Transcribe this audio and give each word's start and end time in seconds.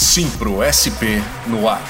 Simpro 0.00 0.62
SP 0.62 1.18
no 1.48 1.68
ar. 1.68 1.82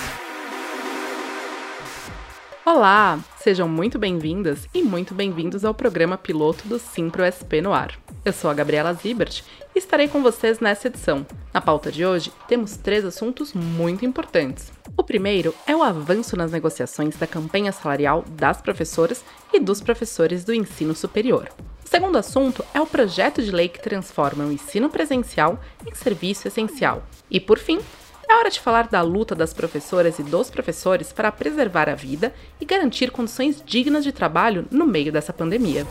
Olá, 2.65 3.23
sejam 3.37 3.69
muito 3.69 3.99
bem-vindas 3.99 4.67
e 4.73 4.83
muito 4.83 5.13
bem-vindos 5.13 5.63
ao 5.63 5.75
programa 5.75 6.17
piloto 6.17 6.67
do 6.67 6.79
Simpro 6.79 7.23
SP 7.29 7.61
no 7.61 7.71
ar. 7.75 7.99
Eu 8.25 8.33
sou 8.33 8.51
a 8.51 8.55
Gabriela 8.55 8.95
Zibert 8.95 9.45
e 9.75 9.79
estarei 9.79 10.09
com 10.09 10.23
vocês 10.23 10.59
nessa 10.59 10.89
edição. 10.89 11.27
Na 11.53 11.61
pauta 11.61 11.93
de 11.93 12.07
hoje, 12.07 12.33
temos 12.49 12.79
três 12.79 13.05
assuntos 13.05 13.53
muito 13.53 14.07
importantes. 14.07 14.73
O 14.97 15.05
primeiro 15.05 15.55
é 15.67 15.77
o 15.77 15.83
avanço 15.83 16.35
nas 16.35 16.51
negociações 16.51 17.15
da 17.15 17.27
campanha 17.27 17.73
salarial 17.73 18.25
das 18.27 18.63
professoras 18.63 19.23
e 19.53 19.61
dos 19.61 19.83
professores 19.83 20.45
do 20.45 20.55
ensino 20.55 20.95
superior. 20.95 21.51
O 21.89 21.91
segundo 21.91 22.19
assunto 22.19 22.63
é 22.75 22.81
o 22.83 22.87
projeto 22.87 23.41
de 23.41 23.51
lei 23.51 23.67
que 23.67 23.81
transforma 23.81 24.45
o 24.45 24.53
ensino 24.53 24.91
presencial 24.91 25.59
em 25.87 25.95
serviço 25.95 26.47
essencial. 26.47 27.03
E 27.31 27.41
por 27.41 27.59
fim, 27.59 27.81
é 28.29 28.35
hora 28.35 28.51
de 28.51 28.61
falar 28.61 28.89
da 28.89 29.01
luta 29.01 29.35
das 29.35 29.55
professoras 29.55 30.19
e 30.19 30.23
dos 30.23 30.51
professores 30.51 31.15
para 31.15 31.33
preservar 31.33 31.89
a 31.89 31.95
vida 31.95 32.35
e 32.61 32.67
garantir 32.67 33.11
condições 33.11 33.63
dignas 33.65 34.05
de 34.05 34.13
trabalho 34.13 34.69
no 34.71 34.87
meio 34.87 35.11
dessa 35.11 35.33
pandemia. 35.33 35.87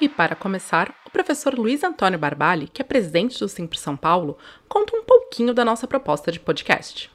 E 0.00 0.08
para 0.08 0.34
começar, 0.34 0.94
o 1.04 1.10
professor 1.10 1.52
Luiz 1.52 1.84
Antônio 1.84 2.18
Barbali, 2.18 2.68
que 2.68 2.80
é 2.80 2.84
presidente 2.84 3.38
do 3.38 3.50
Simples 3.50 3.82
São 3.82 3.98
Paulo, 3.98 4.38
conta 4.66 4.96
um 4.96 5.04
pouquinho 5.04 5.52
da 5.52 5.62
nossa 5.62 5.86
proposta 5.86 6.32
de 6.32 6.40
podcast. 6.40 7.14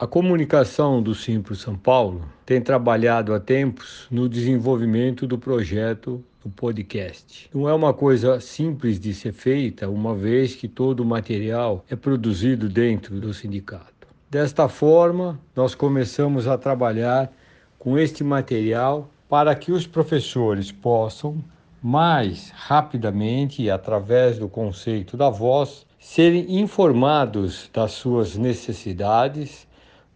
A 0.00 0.06
comunicação 0.06 1.02
do 1.02 1.12
Simples 1.12 1.58
São 1.58 1.76
Paulo 1.76 2.24
tem 2.46 2.60
trabalhado 2.60 3.34
há 3.34 3.40
tempos 3.40 4.06
no 4.08 4.28
desenvolvimento 4.28 5.26
do 5.26 5.36
projeto 5.36 6.24
do 6.40 6.48
podcast. 6.48 7.50
Não 7.52 7.68
é 7.68 7.74
uma 7.74 7.92
coisa 7.92 8.38
simples 8.38 9.00
de 9.00 9.12
ser 9.12 9.32
feita, 9.32 9.88
uma 9.88 10.14
vez 10.14 10.54
que 10.54 10.68
todo 10.68 11.00
o 11.00 11.04
material 11.04 11.84
é 11.90 11.96
produzido 11.96 12.68
dentro 12.68 13.18
do 13.18 13.34
sindicato. 13.34 14.06
Desta 14.30 14.68
forma, 14.68 15.36
nós 15.56 15.74
começamos 15.74 16.46
a 16.46 16.56
trabalhar 16.56 17.32
com 17.76 17.98
este 17.98 18.22
material 18.22 19.10
para 19.28 19.52
que 19.56 19.72
os 19.72 19.84
professores 19.84 20.70
possam 20.70 21.42
mais 21.82 22.50
rapidamente 22.54 23.62
e 23.62 23.68
através 23.68 24.38
do 24.38 24.48
conceito 24.48 25.16
da 25.16 25.28
voz 25.28 25.84
serem 25.98 26.60
informados 26.60 27.68
das 27.74 27.90
suas 27.90 28.36
necessidades 28.36 29.66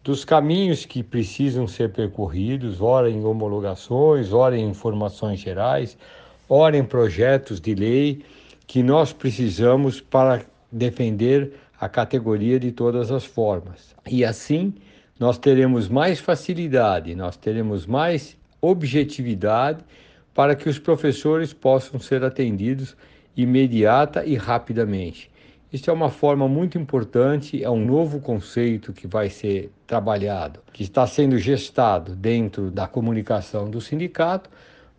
dos 0.02 0.24
caminhos 0.24 0.84
que 0.84 1.02
precisam 1.02 1.66
ser 1.66 1.92
percorridos, 1.92 2.80
ora 2.80 3.08
em 3.08 3.24
homologações, 3.24 4.32
ora 4.32 4.56
em 4.56 4.68
informações 4.68 5.38
gerais, 5.38 5.96
ora 6.48 6.76
em 6.76 6.84
projetos 6.84 7.60
de 7.60 7.74
lei 7.74 8.24
que 8.66 8.82
nós 8.82 9.12
precisamos 9.12 10.00
para 10.00 10.44
defender 10.70 11.52
a 11.80 11.88
categoria 11.88 12.58
de 12.58 12.72
todas 12.72 13.12
as 13.12 13.24
formas. 13.24 13.94
E 14.10 14.24
assim 14.24 14.74
nós 15.20 15.38
teremos 15.38 15.88
mais 15.88 16.18
facilidade, 16.18 17.14
nós 17.14 17.36
teremos 17.36 17.86
mais 17.86 18.36
objetividade 18.60 19.84
para 20.34 20.56
que 20.56 20.68
os 20.68 20.78
professores 20.78 21.52
possam 21.52 22.00
ser 22.00 22.24
atendidos 22.24 22.96
imediata 23.36 24.24
e 24.24 24.34
rapidamente. 24.34 25.31
Isso 25.72 25.88
é 25.88 25.92
uma 25.92 26.10
forma 26.10 26.46
muito 26.46 26.76
importante, 26.76 27.64
é 27.64 27.70
um 27.70 27.82
novo 27.82 28.20
conceito 28.20 28.92
que 28.92 29.06
vai 29.06 29.30
ser 29.30 29.72
trabalhado, 29.86 30.60
que 30.70 30.82
está 30.82 31.06
sendo 31.06 31.38
gestado 31.38 32.14
dentro 32.14 32.70
da 32.70 32.86
comunicação 32.86 33.70
do 33.70 33.80
sindicato, 33.80 34.50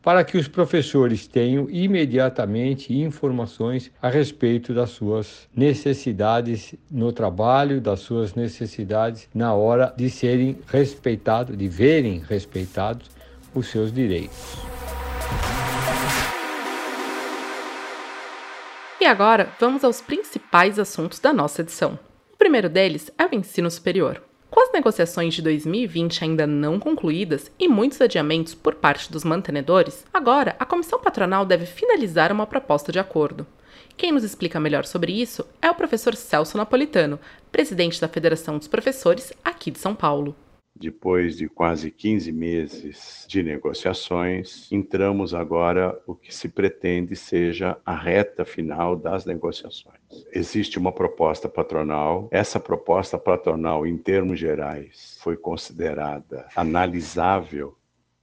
para 0.02 0.24
que 0.24 0.36
os 0.36 0.48
professores 0.48 1.28
tenham 1.28 1.70
imediatamente 1.70 2.92
informações 2.92 3.92
a 4.02 4.10
respeito 4.10 4.74
das 4.74 4.90
suas 4.90 5.48
necessidades 5.56 6.74
no 6.90 7.14
trabalho, 7.14 7.80
das 7.80 8.00
suas 8.00 8.34
necessidades 8.34 9.30
na 9.34 9.54
hora 9.54 9.94
de 9.96 10.10
serem 10.10 10.58
respeitados, 10.68 11.56
de 11.56 11.68
verem 11.68 12.18
respeitados 12.28 13.12
os 13.54 13.68
seus 13.68 13.94
direitos. 13.94 14.58
E 19.04 19.06
agora, 19.06 19.50
vamos 19.60 19.84
aos 19.84 20.00
principais 20.00 20.80
assuntos 20.80 21.20
da 21.20 21.34
nossa 21.34 21.60
edição. 21.60 22.00
O 22.32 22.38
primeiro 22.38 22.70
deles 22.70 23.12
é 23.18 23.26
o 23.26 23.36
ensino 23.36 23.70
superior. 23.70 24.24
Com 24.50 24.62
as 24.62 24.72
negociações 24.72 25.34
de 25.34 25.42
2020 25.42 26.24
ainda 26.24 26.48
não 26.48 26.80
concluídas 26.80 27.52
e 27.60 27.68
muitos 27.68 28.00
adiamentos 28.00 28.56
por 28.56 28.76
parte 28.76 29.12
dos 29.12 29.26
mantenedores, 29.26 30.06
agora 30.14 30.56
a 30.58 30.66
comissão 30.66 31.02
patronal 31.02 31.46
deve 31.46 31.66
finalizar 31.66 32.32
uma 32.32 32.48
proposta 32.48 32.94
de 32.94 33.00
acordo. 33.00 33.46
Quem 33.98 34.14
nos 34.14 34.24
explica 34.24 34.58
melhor 34.58 34.86
sobre 34.86 35.12
isso 35.12 35.46
é 35.62 35.70
o 35.70 35.76
professor 35.76 36.16
Celso 36.16 36.58
Napolitano, 36.58 37.20
presidente 37.52 38.00
da 38.00 38.08
Federação 38.08 38.58
dos 38.58 38.70
Professores 38.70 39.34
aqui 39.44 39.70
de 39.70 39.80
São 39.80 39.94
Paulo. 39.94 40.34
Depois 40.76 41.38
de 41.38 41.48
quase 41.48 41.92
15 41.92 42.32
meses 42.32 43.26
de 43.30 43.44
negociações, 43.44 44.72
entramos 44.72 45.34
agora 45.34 46.00
o 46.08 46.16
que 46.16 46.34
se 46.34 46.50
pretende 46.50 47.16
seja 47.16 47.78
a 47.86 47.96
reta 47.96 48.44
final 48.44 48.96
das 48.96 49.24
negociações. 49.24 50.02
Existe 50.32 50.80
uma 50.80 50.92
proposta 50.92 51.48
patronal. 51.48 52.28
Essa 52.32 52.60
proposta 52.60 53.20
patronal, 53.20 53.86
em 53.86 53.98
termos 53.98 54.40
gerais, 54.40 55.18
foi 55.22 55.38
considerada 55.38 56.48
analisável 56.56 57.78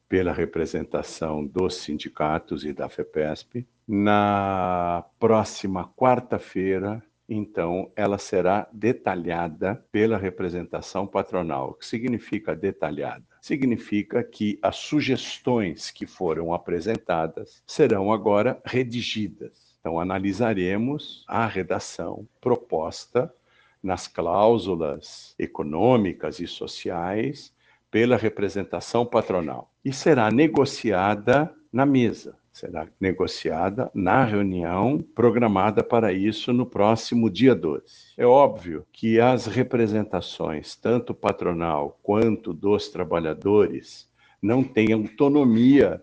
pela 0.09 0.33
representação 0.33 1.47
dos 1.47 1.77
sindicatos 1.77 2.65
e 2.65 2.73
da 2.73 2.89
FEPESP. 2.89 3.65
Na 3.87 5.05
próxima 5.21 5.89
quarta-feira, 5.97 7.01
então 7.33 7.93
ela 7.95 8.19
será 8.19 8.69
detalhada 8.73 9.77
pela 9.93 10.19
representação 10.19 11.07
patronal. 11.07 11.71
O 11.71 11.75
que 11.75 11.87
significa 11.87 12.57
detalhada? 12.57 13.25
Significa 13.41 14.25
que 14.25 14.59
as 14.61 14.75
sugestões 14.77 15.93
que 15.93 16.07
foram 16.07 16.53
apresentadas 16.53 17.63
serão 17.65 18.13
agora 18.13 18.61
redigidas. 18.65 19.77
Então, 19.79 20.01
analisaremos 20.01 21.25
a 21.29 21.47
redação 21.47 22.27
proposta 22.41 23.33
nas 23.81 24.09
cláusulas 24.09 25.35
econômicas 25.39 26.41
e 26.41 26.49
sociais 26.49 27.55
pela 27.91 28.17
representação 28.17 29.07
patronal 29.07 29.71
e 29.85 29.93
será 29.93 30.31
negociada 30.31 31.55
na 31.73 31.87
mesa 31.87 32.37
será 32.53 32.89
negociada 33.01 33.91
na 33.95 34.25
reunião 34.25 34.99
programada 35.15 35.85
para 35.85 36.13
isso 36.13 36.53
no 36.53 36.67
próximo 36.67 37.31
dia 37.31 37.55
12. 37.55 37.85
É 38.17 38.27
óbvio 38.27 38.85
que 38.93 39.21
as 39.21 39.47
representações, 39.47 40.75
tanto 40.75 41.15
patronal 41.15 41.99
quanto 42.03 42.53
dos 42.53 42.89
trabalhadores, 42.89 44.11
não 44.43 44.65
têm 44.65 44.93
autonomia 44.93 46.03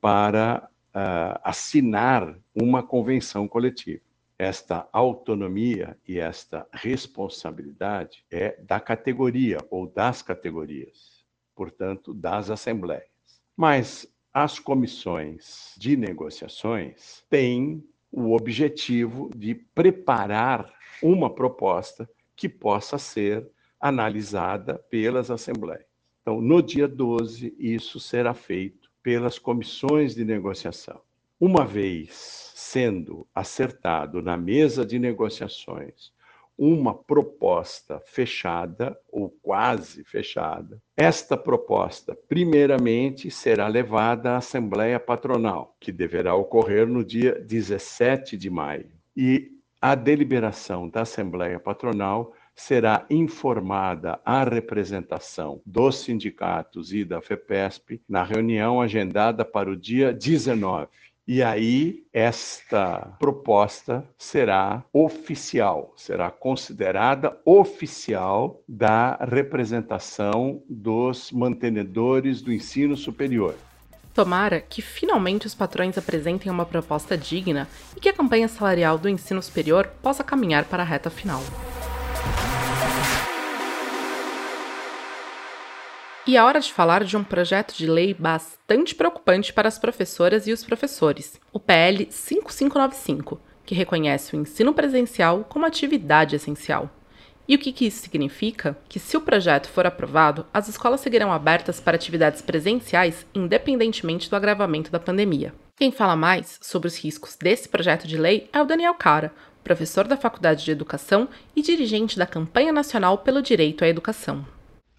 para 0.00 0.68
uh, 0.88 1.40
assinar 1.42 2.36
uma 2.54 2.82
convenção 2.82 3.48
coletiva. 3.48 4.02
Esta 4.38 4.86
autonomia 4.92 5.96
e 6.06 6.18
esta 6.18 6.66
responsabilidade 6.70 8.22
é 8.30 8.58
da 8.62 8.78
categoria 8.78 9.58
ou 9.70 9.86
das 9.86 10.20
categorias, 10.20 11.24
portanto, 11.54 12.12
das 12.12 12.50
assembleias. 12.50 13.08
Mas 13.56 14.06
as 14.36 14.58
comissões 14.58 15.72
de 15.78 15.96
negociações 15.96 17.24
têm 17.30 17.82
o 18.12 18.34
objetivo 18.34 19.30
de 19.34 19.54
preparar 19.54 20.70
uma 21.02 21.34
proposta 21.34 22.06
que 22.36 22.46
possa 22.46 22.98
ser 22.98 23.48
analisada 23.80 24.74
pelas 24.90 25.30
assembleias. 25.30 25.86
Então, 26.20 26.42
no 26.42 26.60
dia 26.60 26.86
12, 26.86 27.56
isso 27.58 27.98
será 27.98 28.34
feito 28.34 28.90
pelas 29.02 29.38
comissões 29.38 30.14
de 30.14 30.22
negociação. 30.22 31.00
Uma 31.40 31.64
vez 31.64 32.52
sendo 32.54 33.26
acertado 33.34 34.20
na 34.20 34.36
mesa 34.36 34.84
de 34.84 34.98
negociações 34.98 36.12
uma 36.58 36.94
proposta 36.94 38.00
fechada, 38.06 38.98
ou 39.10 39.30
quase 39.42 40.04
fechada. 40.04 40.80
Esta 40.96 41.36
proposta, 41.36 42.16
primeiramente, 42.28 43.30
será 43.30 43.68
levada 43.68 44.32
à 44.32 44.36
Assembleia 44.38 44.98
Patronal, 44.98 45.76
que 45.78 45.92
deverá 45.92 46.34
ocorrer 46.34 46.86
no 46.86 47.04
dia 47.04 47.40
17 47.40 48.36
de 48.36 48.48
maio. 48.48 48.90
E 49.16 49.52
a 49.80 49.94
deliberação 49.94 50.88
da 50.88 51.02
Assembleia 51.02 51.60
Patronal 51.60 52.32
será 52.54 53.04
informada 53.10 54.18
à 54.24 54.42
representação 54.42 55.60
dos 55.66 55.98
sindicatos 55.98 56.92
e 56.92 57.04
da 57.04 57.20
FEPESP 57.20 58.00
na 58.08 58.22
reunião 58.22 58.80
agendada 58.80 59.44
para 59.44 59.70
o 59.70 59.76
dia 59.76 60.12
19. 60.12 60.88
E 61.28 61.42
aí, 61.42 62.04
esta 62.12 63.16
proposta 63.18 64.06
será 64.16 64.84
oficial, 64.92 65.92
será 65.96 66.30
considerada 66.30 67.36
oficial 67.44 68.62
da 68.68 69.16
representação 69.16 70.62
dos 70.70 71.32
mantenedores 71.32 72.40
do 72.40 72.52
ensino 72.52 72.96
superior. 72.96 73.56
Tomara 74.14 74.60
que 74.60 74.80
finalmente 74.80 75.48
os 75.48 75.54
patrões 75.54 75.98
apresentem 75.98 76.50
uma 76.50 76.64
proposta 76.64 77.18
digna 77.18 77.68
e 77.96 78.00
que 78.00 78.08
a 78.08 78.14
campanha 78.14 78.46
salarial 78.46 78.96
do 78.96 79.08
ensino 79.08 79.42
superior 79.42 79.88
possa 80.00 80.22
caminhar 80.22 80.64
para 80.66 80.84
a 80.84 80.86
reta 80.86 81.10
final. 81.10 81.42
E 86.26 86.36
é 86.36 86.42
hora 86.42 86.58
de 86.58 86.72
falar 86.72 87.04
de 87.04 87.16
um 87.16 87.22
projeto 87.22 87.76
de 87.76 87.86
lei 87.86 88.12
bastante 88.12 88.96
preocupante 88.96 89.52
para 89.52 89.68
as 89.68 89.78
professoras 89.78 90.48
e 90.48 90.52
os 90.52 90.64
professores, 90.64 91.40
o 91.52 91.60
PL 91.60 92.08
5595, 92.10 93.40
que 93.64 93.76
reconhece 93.76 94.34
o 94.34 94.40
ensino 94.40 94.74
presencial 94.74 95.46
como 95.48 95.64
atividade 95.64 96.34
essencial. 96.34 96.90
E 97.46 97.54
o 97.54 97.58
que, 97.60 97.70
que 97.70 97.86
isso 97.86 98.02
significa? 98.02 98.76
Que 98.88 98.98
se 98.98 99.16
o 99.16 99.20
projeto 99.20 99.68
for 99.68 99.86
aprovado, 99.86 100.44
as 100.52 100.66
escolas 100.66 101.00
seguirão 101.00 101.32
abertas 101.32 101.78
para 101.78 101.94
atividades 101.94 102.42
presenciais, 102.42 103.24
independentemente 103.32 104.28
do 104.28 104.34
agravamento 104.34 104.90
da 104.90 104.98
pandemia. 104.98 105.54
Quem 105.76 105.92
fala 105.92 106.16
mais 106.16 106.58
sobre 106.60 106.88
os 106.88 106.98
riscos 106.98 107.36
desse 107.36 107.68
projeto 107.68 108.08
de 108.08 108.16
lei 108.18 108.50
é 108.52 108.60
o 108.60 108.66
Daniel 108.66 108.94
Cara, 108.94 109.32
professor 109.62 110.08
da 110.08 110.16
Faculdade 110.16 110.64
de 110.64 110.72
Educação 110.72 111.28
e 111.54 111.62
dirigente 111.62 112.18
da 112.18 112.26
Campanha 112.26 112.72
Nacional 112.72 113.18
pelo 113.18 113.40
Direito 113.40 113.84
à 113.84 113.88
Educação. 113.88 114.44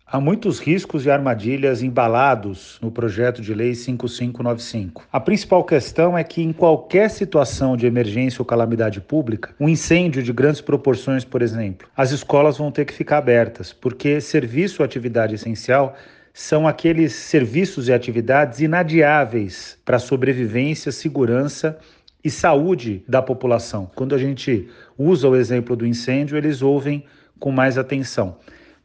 Há 0.10 0.22
muitos 0.22 0.58
riscos 0.60 1.06
e 1.06 1.12
armadilhas 1.12 1.84
embalados 1.84 2.80
no 2.82 2.90
projeto 2.90 3.42
de 3.42 3.54
lei 3.54 3.76
5595. 3.76 5.06
A 5.12 5.20
principal 5.20 5.66
questão 5.66 6.18
é 6.18 6.24
que, 6.24 6.42
em 6.42 6.54
qualquer 6.54 7.10
situação 7.10 7.76
de 7.76 7.86
emergência 7.86 8.42
ou 8.42 8.46
calamidade 8.46 9.02
pública, 9.02 9.54
um 9.60 9.68
incêndio 9.68 10.24
de 10.24 10.32
grandes 10.32 10.62
proporções, 10.62 11.26
por 11.26 11.42
exemplo, 11.42 11.90
as 11.94 12.12
escolas 12.12 12.58
vão 12.58 12.72
ter 12.72 12.86
que 12.86 12.94
ficar 12.94 13.18
abertas, 13.18 13.74
porque 13.74 14.22
serviço 14.22 14.82
ou 14.82 14.86
atividade 14.86 15.36
essencial 15.36 15.94
são 16.34 16.66
aqueles 16.66 17.12
serviços 17.12 17.90
e 17.90 17.94
atividades 17.94 18.62
inadiáveis 18.62 19.78
para 19.84 19.98
a 19.98 20.00
sobrevivência, 20.00 20.90
segurança 20.90 21.78
e 22.24 22.32
saúde 22.32 23.04
da 23.10 23.22
população. 23.22 23.92
Quando 23.94 24.16
a 24.16 24.18
gente 24.18 24.70
usa 24.98 25.28
o 25.28 25.36
exemplo 25.36 25.76
do 25.76 25.86
incêndio, 25.86 26.38
eles 26.38 26.62
ouvem 26.62 27.04
com 27.38 27.52
mais 27.52 27.78
atenção. 27.78 28.38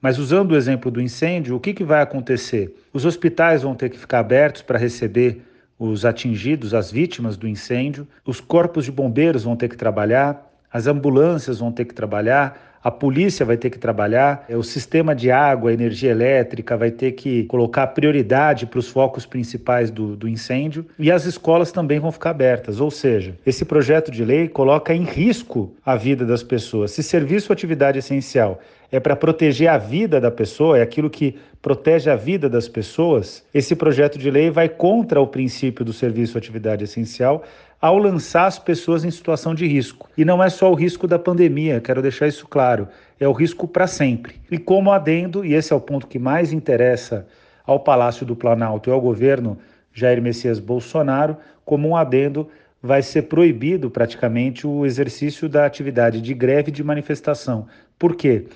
Mas 0.02 0.18
usando 0.18 0.50
o 0.50 0.56
exemplo 0.56 0.90
do 0.90 1.00
incêndio, 1.00 1.54
o 1.54 1.60
que, 1.60 1.72
que 1.72 1.84
vai 1.84 2.02
acontecer? 2.02 2.74
Os 2.92 3.04
hospitais 3.04 3.62
vão 3.62 3.72
ter 3.72 3.88
que 3.88 3.96
ficar 3.96 4.18
abertos 4.18 4.60
para 4.60 4.76
receber 4.76 5.42
os 5.78 6.04
atingidos, 6.04 6.74
as 6.74 6.90
vítimas 6.90 7.36
do 7.36 7.46
incêndio, 7.46 8.06
os 8.26 8.40
corpos 8.40 8.84
de 8.84 8.90
bombeiros 8.90 9.44
vão 9.44 9.54
ter 9.54 9.68
que 9.68 9.76
trabalhar, 9.76 10.50
as 10.72 10.88
ambulâncias 10.88 11.60
vão 11.60 11.70
ter 11.70 11.84
que 11.84 11.94
trabalhar, 11.94 12.71
a 12.82 12.90
polícia 12.90 13.46
vai 13.46 13.56
ter 13.56 13.70
que 13.70 13.78
trabalhar, 13.78 14.44
o 14.50 14.62
sistema 14.62 15.14
de 15.14 15.30
água, 15.30 15.72
energia 15.72 16.10
elétrica 16.10 16.76
vai 16.76 16.90
ter 16.90 17.12
que 17.12 17.44
colocar 17.44 17.86
prioridade 17.88 18.66
para 18.66 18.78
os 18.78 18.88
focos 18.88 19.24
principais 19.24 19.90
do, 19.90 20.16
do 20.16 20.28
incêndio 20.28 20.84
e 20.98 21.10
as 21.10 21.24
escolas 21.24 21.70
também 21.70 22.00
vão 22.00 22.10
ficar 22.10 22.30
abertas. 22.30 22.80
Ou 22.80 22.90
seja, 22.90 23.34
esse 23.46 23.64
projeto 23.64 24.10
de 24.10 24.24
lei 24.24 24.48
coloca 24.48 24.92
em 24.92 25.04
risco 25.04 25.72
a 25.86 25.94
vida 25.94 26.26
das 26.26 26.42
pessoas. 26.42 26.90
Se 26.90 27.02
serviço 27.02 27.52
ou 27.52 27.54
atividade 27.54 27.98
essencial 27.98 28.58
é 28.90 29.00
para 29.00 29.16
proteger 29.16 29.68
a 29.68 29.78
vida 29.78 30.20
da 30.20 30.30
pessoa, 30.30 30.78
é 30.78 30.82
aquilo 30.82 31.08
que 31.08 31.36
protege 31.62 32.10
a 32.10 32.16
vida 32.16 32.48
das 32.48 32.68
pessoas, 32.68 33.42
esse 33.54 33.74
projeto 33.74 34.18
de 34.18 34.30
lei 34.30 34.50
vai 34.50 34.68
contra 34.68 35.20
o 35.20 35.26
princípio 35.26 35.84
do 35.84 35.92
serviço 35.92 36.36
ou 36.36 36.38
atividade 36.38 36.84
essencial 36.84 37.42
ao 37.82 37.98
lançar 37.98 38.46
as 38.46 38.58
pessoas 38.58 39.04
em 39.04 39.10
situação 39.10 39.54
de 39.54 39.66
risco. 39.66 40.08
E 40.16 40.24
não 40.24 40.42
é 40.42 40.48
só 40.48 40.70
o 40.70 40.74
risco 40.74 41.06
da 41.08 41.18
pandemia, 41.18 41.80
quero 41.80 42.00
deixar 42.00 42.28
isso 42.28 42.46
claro, 42.46 42.88
é 43.18 43.26
o 43.28 43.32
risco 43.32 43.68
para 43.68 43.86
sempre. 43.86 44.36
E 44.50 44.56
como 44.56 44.92
adendo, 44.92 45.44
e 45.44 45.52
esse 45.52 45.72
é 45.72 45.76
o 45.76 45.80
ponto 45.80 46.06
que 46.06 46.18
mais 46.18 46.52
interessa 46.52 47.26
ao 47.66 47.80
Palácio 47.80 48.24
do 48.24 48.36
Planalto 48.36 48.88
e 48.88 48.92
ao 48.92 49.00
governo 49.00 49.58
Jair 49.92 50.22
Messias 50.22 50.58
Bolsonaro, 50.58 51.36
como 51.64 51.88
um 51.88 51.96
adendo, 51.96 52.48
vai 52.80 53.02
ser 53.02 53.22
proibido 53.22 53.90
praticamente 53.90 54.66
o 54.66 54.86
exercício 54.86 55.48
da 55.48 55.66
atividade 55.66 56.22
de 56.22 56.32
greve 56.32 56.70
de 56.70 56.82
manifestação. 56.82 57.66
Por 57.98 58.14
quê? 58.16 58.46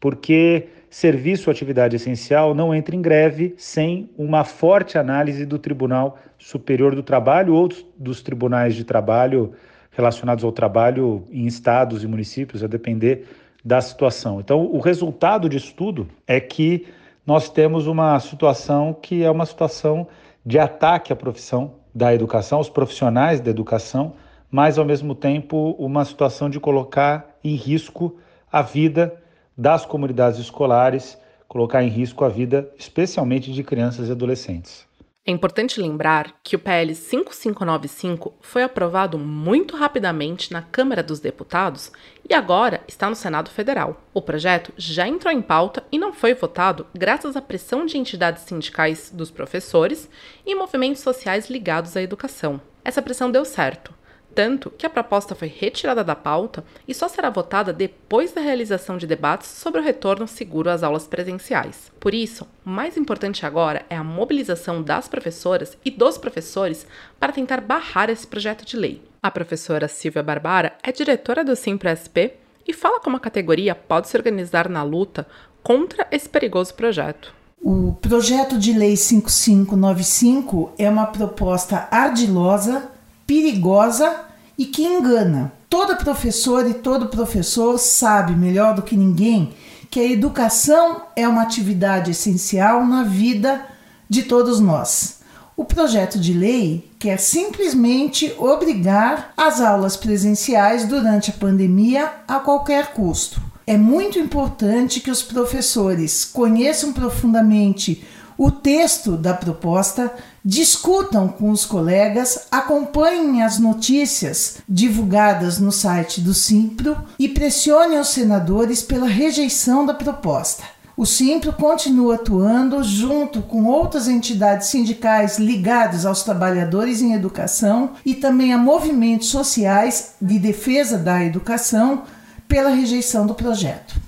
porque 0.00 0.68
serviço 0.96 1.50
ou 1.50 1.52
atividade 1.52 1.94
essencial 1.94 2.54
não 2.54 2.74
entra 2.74 2.96
em 2.96 3.02
greve 3.02 3.54
sem 3.58 4.08
uma 4.16 4.44
forte 4.44 4.96
análise 4.96 5.44
do 5.44 5.58
Tribunal 5.58 6.16
Superior 6.38 6.94
do 6.94 7.02
Trabalho 7.02 7.52
ou 7.52 7.68
dos 7.98 8.22
tribunais 8.22 8.74
de 8.74 8.82
trabalho 8.82 9.52
relacionados 9.90 10.42
ao 10.42 10.50
trabalho 10.50 11.26
em 11.30 11.46
estados 11.46 12.02
e 12.02 12.06
municípios, 12.06 12.64
a 12.64 12.66
depender 12.66 13.26
da 13.62 13.78
situação. 13.82 14.40
Então, 14.40 14.64
o 14.64 14.78
resultado 14.78 15.50
disso 15.50 15.74
tudo 15.76 16.08
é 16.26 16.40
que 16.40 16.86
nós 17.26 17.50
temos 17.50 17.86
uma 17.86 18.18
situação 18.18 18.94
que 18.94 19.22
é 19.22 19.30
uma 19.30 19.44
situação 19.44 20.06
de 20.46 20.58
ataque 20.58 21.12
à 21.12 21.16
profissão 21.16 21.74
da 21.94 22.14
educação, 22.14 22.56
aos 22.56 22.70
profissionais 22.70 23.38
da 23.38 23.50
educação, 23.50 24.14
mas 24.50 24.78
ao 24.78 24.84
mesmo 24.86 25.14
tempo 25.14 25.76
uma 25.78 26.06
situação 26.06 26.48
de 26.48 26.58
colocar 26.58 27.36
em 27.44 27.54
risco 27.54 28.16
a 28.50 28.62
vida 28.62 29.12
das 29.56 29.86
comunidades 29.86 30.38
escolares, 30.38 31.16
colocar 31.48 31.82
em 31.82 31.88
risco 31.88 32.24
a 32.24 32.28
vida, 32.28 32.70
especialmente 32.76 33.52
de 33.52 33.64
crianças 33.64 34.08
e 34.08 34.12
adolescentes. 34.12 34.86
É 35.28 35.32
importante 35.32 35.80
lembrar 35.80 36.36
que 36.44 36.54
o 36.54 36.58
PL 36.58 36.94
5595 36.94 38.32
foi 38.40 38.62
aprovado 38.62 39.18
muito 39.18 39.76
rapidamente 39.76 40.52
na 40.52 40.62
Câmara 40.62 41.02
dos 41.02 41.18
Deputados 41.18 41.90
e 42.30 42.32
agora 42.32 42.80
está 42.86 43.10
no 43.10 43.16
Senado 43.16 43.50
Federal. 43.50 44.00
O 44.14 44.22
projeto 44.22 44.72
já 44.76 45.08
entrou 45.08 45.34
em 45.34 45.42
pauta 45.42 45.82
e 45.90 45.98
não 45.98 46.12
foi 46.12 46.32
votado 46.32 46.86
graças 46.94 47.34
à 47.34 47.42
pressão 47.42 47.84
de 47.84 47.98
entidades 47.98 48.44
sindicais 48.44 49.10
dos 49.12 49.32
professores 49.32 50.08
e 50.46 50.54
movimentos 50.54 51.02
sociais 51.02 51.50
ligados 51.50 51.96
à 51.96 52.02
educação. 52.02 52.60
Essa 52.84 53.02
pressão 53.02 53.28
deu 53.28 53.44
certo 53.44 53.95
tanto 54.36 54.70
que 54.70 54.84
a 54.84 54.90
proposta 54.90 55.34
foi 55.34 55.48
retirada 55.48 56.04
da 56.04 56.14
pauta 56.14 56.62
e 56.86 56.92
só 56.92 57.08
será 57.08 57.30
votada 57.30 57.72
depois 57.72 58.32
da 58.32 58.40
realização 58.42 58.98
de 58.98 59.06
debates 59.06 59.48
sobre 59.48 59.80
o 59.80 59.82
retorno 59.82 60.28
seguro 60.28 60.68
às 60.68 60.82
aulas 60.82 61.06
presenciais. 61.06 61.90
Por 61.98 62.12
isso, 62.12 62.46
o 62.64 62.68
mais 62.68 62.98
importante 62.98 63.46
agora 63.46 63.86
é 63.88 63.96
a 63.96 64.04
mobilização 64.04 64.82
das 64.82 65.08
professoras 65.08 65.78
e 65.82 65.90
dos 65.90 66.18
professores 66.18 66.86
para 67.18 67.32
tentar 67.32 67.62
barrar 67.62 68.10
esse 68.10 68.26
projeto 68.26 68.66
de 68.66 68.76
lei. 68.76 69.02
A 69.22 69.30
professora 69.30 69.88
Silvia 69.88 70.22
Barbara 70.22 70.74
é 70.82 70.92
diretora 70.92 71.42
do 71.42 71.56
Simpro-SP 71.56 72.34
e 72.68 72.74
fala 72.74 73.00
como 73.00 73.16
a 73.16 73.20
categoria 73.20 73.74
pode 73.74 74.08
se 74.08 74.18
organizar 74.18 74.68
na 74.68 74.82
luta 74.82 75.26
contra 75.62 76.06
esse 76.10 76.28
perigoso 76.28 76.74
projeto. 76.74 77.34
O 77.62 77.94
projeto 77.94 78.58
de 78.58 78.74
lei 78.74 78.96
5595 78.96 80.72
é 80.78 80.90
uma 80.90 81.06
proposta 81.06 81.88
ardilosa, 81.90 82.90
perigosa 83.26 84.24
e 84.56 84.64
que 84.66 84.84
engana. 84.84 85.52
Toda 85.68 85.96
professora 85.96 86.68
e 86.68 86.74
todo 86.74 87.08
professor 87.08 87.78
sabe 87.78 88.32
melhor 88.34 88.74
do 88.74 88.82
que 88.82 88.96
ninguém 88.96 89.54
que 89.90 90.00
a 90.00 90.12
educação 90.12 91.02
é 91.14 91.26
uma 91.26 91.42
atividade 91.42 92.10
essencial 92.10 92.84
na 92.84 93.02
vida 93.02 93.66
de 94.08 94.24
todos 94.24 94.60
nós. 94.60 95.20
O 95.56 95.64
projeto 95.64 96.18
de 96.18 96.34
lei 96.34 96.90
quer 96.98 97.18
simplesmente 97.18 98.34
obrigar 98.38 99.32
as 99.36 99.60
aulas 99.60 99.96
presenciais 99.96 100.84
durante 100.84 101.30
a 101.30 101.34
pandemia 101.34 102.12
a 102.28 102.38
qualquer 102.40 102.92
custo. 102.92 103.40
É 103.66 103.76
muito 103.76 104.18
importante 104.18 105.00
que 105.00 105.10
os 105.10 105.22
professores 105.22 106.24
conheçam 106.24 106.92
profundamente 106.92 108.04
o 108.38 108.50
texto 108.50 109.12
da 109.16 109.32
proposta, 109.32 110.12
discutam 110.44 111.28
com 111.28 111.50
os 111.50 111.64
colegas, 111.64 112.46
acompanhem 112.50 113.42
as 113.42 113.58
notícias 113.58 114.58
divulgadas 114.68 115.58
no 115.58 115.72
site 115.72 116.20
do 116.20 116.34
Simpro 116.34 116.96
e 117.18 117.28
pressionem 117.28 117.98
os 117.98 118.08
senadores 118.08 118.82
pela 118.82 119.06
rejeição 119.06 119.86
da 119.86 119.94
proposta. 119.94 120.64
O 120.96 121.04
Simpro 121.04 121.52
continua 121.52 122.14
atuando 122.14 122.82
junto 122.82 123.42
com 123.42 123.66
outras 123.66 124.08
entidades 124.08 124.68
sindicais 124.68 125.38
ligadas 125.38 126.06
aos 126.06 126.22
trabalhadores 126.22 127.02
em 127.02 127.12
educação 127.12 127.90
e 128.04 128.14
também 128.14 128.54
a 128.54 128.58
movimentos 128.58 129.28
sociais 129.28 130.14
de 130.20 130.38
defesa 130.38 130.96
da 130.96 131.22
educação 131.22 132.04
pela 132.48 132.70
rejeição 132.70 133.26
do 133.26 133.34
projeto. 133.34 134.05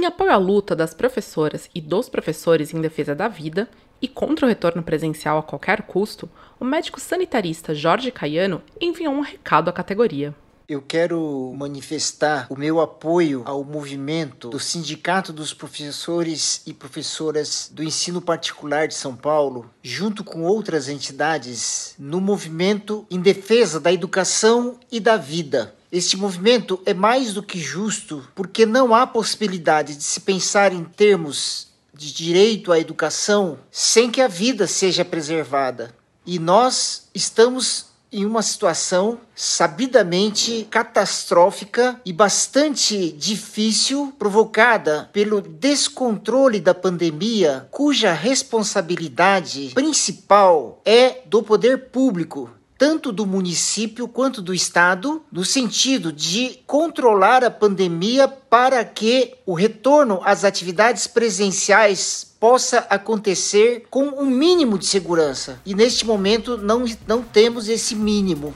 Em 0.00 0.06
apoio 0.06 0.32
à 0.32 0.38
luta 0.38 0.74
das 0.74 0.94
professoras 0.94 1.68
e 1.74 1.78
dos 1.78 2.08
professores 2.08 2.72
em 2.72 2.80
defesa 2.80 3.14
da 3.14 3.28
vida 3.28 3.68
e 4.00 4.08
contra 4.08 4.46
o 4.46 4.48
retorno 4.48 4.82
presencial 4.82 5.36
a 5.36 5.42
qualquer 5.42 5.82
custo, 5.82 6.26
o 6.58 6.64
médico 6.64 6.98
sanitarista 6.98 7.74
Jorge 7.74 8.10
Caiano 8.10 8.62
enviou 8.80 9.12
um 9.12 9.20
recado 9.20 9.68
à 9.68 9.72
categoria. 9.74 10.34
Eu 10.66 10.80
quero 10.80 11.52
manifestar 11.54 12.46
o 12.48 12.56
meu 12.56 12.80
apoio 12.80 13.42
ao 13.44 13.62
movimento 13.62 14.48
do 14.48 14.58
Sindicato 14.58 15.34
dos 15.34 15.52
Professores 15.52 16.62
e 16.66 16.72
Professoras 16.72 17.70
do 17.70 17.82
Ensino 17.82 18.22
Particular 18.22 18.88
de 18.88 18.94
São 18.94 19.14
Paulo, 19.14 19.70
junto 19.82 20.24
com 20.24 20.44
outras 20.44 20.88
entidades, 20.88 21.94
no 21.98 22.22
movimento 22.22 23.04
em 23.10 23.20
defesa 23.20 23.78
da 23.78 23.92
educação 23.92 24.80
e 24.90 24.98
da 24.98 25.18
vida. 25.18 25.74
Este 25.92 26.16
movimento 26.16 26.80
é 26.86 26.94
mais 26.94 27.34
do 27.34 27.42
que 27.42 27.58
justo 27.58 28.24
porque 28.34 28.64
não 28.64 28.94
há 28.94 29.06
possibilidade 29.06 29.96
de 29.96 30.04
se 30.04 30.20
pensar 30.20 30.72
em 30.72 30.84
termos 30.84 31.68
de 31.92 32.12
direito 32.12 32.70
à 32.70 32.78
educação 32.78 33.58
sem 33.72 34.08
que 34.08 34.20
a 34.20 34.28
vida 34.28 34.68
seja 34.68 35.04
preservada. 35.04 35.92
E 36.24 36.38
nós 36.38 37.08
estamos 37.12 37.90
em 38.12 38.24
uma 38.24 38.42
situação 38.42 39.20
sabidamente 39.34 40.66
catastrófica 40.70 42.00
e 42.04 42.12
bastante 42.12 43.12
difícil, 43.12 44.12
provocada 44.18 45.08
pelo 45.12 45.40
descontrole 45.40 46.60
da 46.60 46.74
pandemia, 46.74 47.68
cuja 47.70 48.12
responsabilidade 48.12 49.70
principal 49.74 50.80
é 50.84 51.22
do 51.26 51.42
poder 51.42 51.90
público, 51.90 52.50
tanto 52.80 53.12
do 53.12 53.26
município 53.26 54.08
quanto 54.08 54.40
do 54.40 54.54
estado, 54.54 55.22
no 55.30 55.44
sentido 55.44 56.10
de 56.10 56.60
controlar 56.66 57.44
a 57.44 57.50
pandemia 57.50 58.26
para 58.26 58.82
que 58.82 59.34
o 59.44 59.52
retorno 59.52 60.18
às 60.24 60.44
atividades 60.44 61.06
presenciais 61.06 62.34
possa 62.40 62.78
acontecer 62.88 63.84
com 63.90 64.04
um 64.04 64.24
mínimo 64.24 64.78
de 64.78 64.86
segurança. 64.86 65.60
E 65.66 65.74
neste 65.74 66.06
momento 66.06 66.56
não, 66.56 66.86
não 67.06 67.22
temos 67.22 67.68
esse 67.68 67.94
mínimo. 67.94 68.54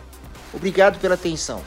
Obrigado 0.55 0.99
pela 0.99 1.17
atenção. 1.17 1.61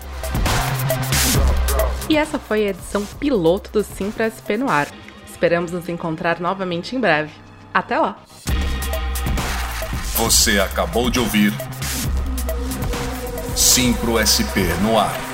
E 2.09 2.17
essa 2.17 2.39
foi 2.39 2.65
a 2.65 2.69
edição 2.71 3.05
piloto 3.19 3.69
do 3.71 3.83
Simpra 3.83 4.31
SP 4.33 4.57
no 4.57 4.67
ar. 4.67 4.87
Esperamos 5.29 5.71
nos 5.71 5.87
encontrar 5.87 6.39
novamente 6.39 6.95
em 6.95 6.99
breve. 6.99 7.31
Até 7.71 7.99
lá! 7.99 8.17
Você 10.15 10.59
acabou 10.59 11.11
de 11.11 11.19
ouvir 11.19 11.53
Simpro 13.77 14.17
SP 14.17 14.73
no 14.81 14.97
ar. 14.97 15.26